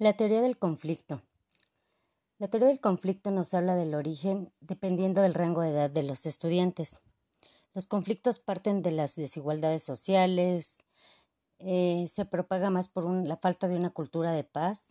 [0.00, 1.20] La teoría del conflicto.
[2.38, 6.24] La teoría del conflicto nos habla del origen dependiendo del rango de edad de los
[6.24, 7.02] estudiantes.
[7.74, 10.86] Los conflictos parten de las desigualdades sociales,
[11.58, 14.86] eh, se propaga más por la falta de una cultura de paz.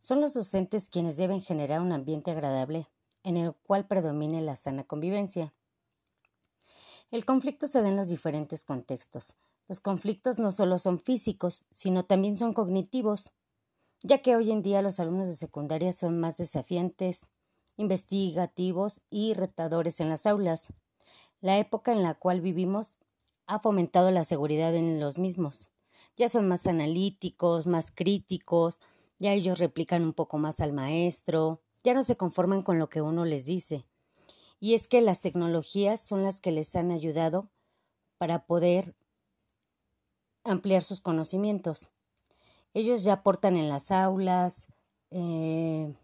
[0.00, 2.88] Son los docentes quienes deben generar un ambiente agradable
[3.22, 5.54] en el cual predomine la sana convivencia.
[7.12, 9.36] El conflicto se da en los diferentes contextos.
[9.68, 13.30] Los conflictos no solo son físicos, sino también son cognitivos
[14.02, 17.26] ya que hoy en día los alumnos de secundaria son más desafiantes,
[17.76, 20.68] investigativos y retadores en las aulas.
[21.40, 22.92] La época en la cual vivimos
[23.46, 25.70] ha fomentado la seguridad en los mismos.
[26.16, 28.80] Ya son más analíticos, más críticos,
[29.18, 33.02] ya ellos replican un poco más al maestro, ya no se conforman con lo que
[33.02, 33.86] uno les dice.
[34.60, 37.50] Y es que las tecnologías son las que les han ayudado
[38.18, 38.94] para poder
[40.44, 41.90] ampliar sus conocimientos.
[42.74, 44.68] Ellos ya aportan en las aulas.
[45.10, 45.94] Eh,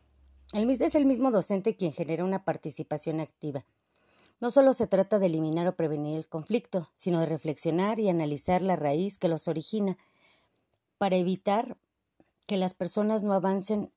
[0.53, 3.65] el, es el mismo docente quien genera una participación activa.
[4.41, 8.63] No solo se trata de eliminar o prevenir el conflicto, sino de reflexionar y analizar
[8.63, 9.97] la raíz que los origina
[10.99, 11.79] para evitar
[12.47, 13.93] que las personas no avancen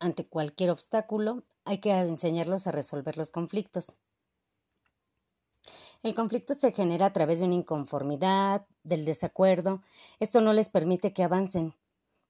[0.00, 3.94] ante cualquier obstáculo, hay que enseñarlos a resolver los conflictos.
[6.04, 9.80] El conflicto se genera a través de una inconformidad, del desacuerdo.
[10.20, 11.72] Esto no les permite que avancen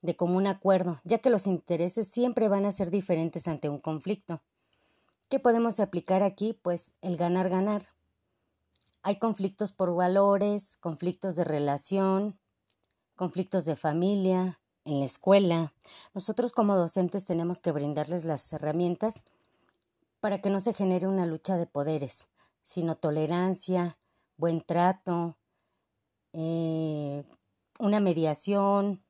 [0.00, 4.41] de común acuerdo, ya que los intereses siempre van a ser diferentes ante un conflicto.
[5.28, 6.52] ¿Qué podemos aplicar aquí?
[6.52, 7.83] Pues el ganar-ganar.
[9.02, 12.39] Hay conflictos por valores, conflictos de relación,
[13.17, 15.72] conflictos de familia, en la escuela.
[16.14, 19.20] Nosotros como docentes tenemos que brindarles las herramientas
[20.20, 22.28] para que no se genere una lucha de poderes
[22.65, 23.97] sino tolerancia,
[24.37, 25.39] buen trato,
[26.33, 27.23] eh,
[27.79, 29.05] una mediación,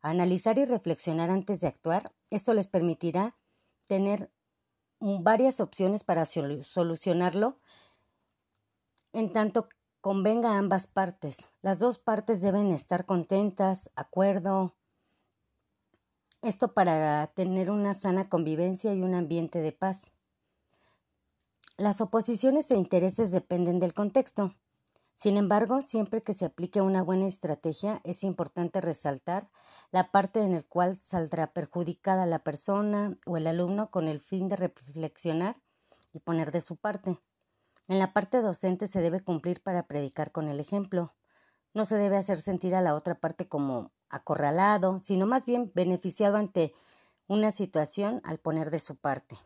[0.00, 2.12] analizar y reflexionar antes de actuar.
[2.30, 3.36] Esto les permitirá
[3.88, 4.30] tener
[5.00, 7.58] varias opciones para solucionarlo
[9.12, 9.68] en tanto
[10.00, 11.50] convenga a ambas partes.
[11.62, 14.74] Las dos partes deben estar contentas, acuerdo.
[16.42, 20.12] Esto para tener una sana convivencia y un ambiente de paz.
[21.80, 24.52] Las oposiciones e intereses dependen del contexto.
[25.14, 29.48] Sin embargo, siempre que se aplique una buena estrategia, es importante resaltar
[29.92, 34.48] la parte en la cual saldrá perjudicada la persona o el alumno con el fin
[34.48, 35.62] de reflexionar
[36.12, 37.20] y poner de su parte.
[37.86, 41.14] En la parte docente se debe cumplir para predicar con el ejemplo.
[41.74, 46.38] No se debe hacer sentir a la otra parte como acorralado, sino más bien beneficiado
[46.38, 46.74] ante
[47.28, 49.38] una situación al poner de su parte.